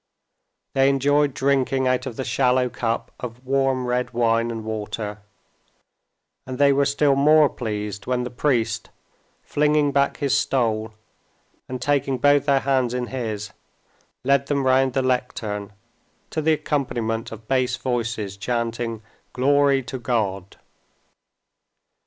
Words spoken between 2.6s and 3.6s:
cup of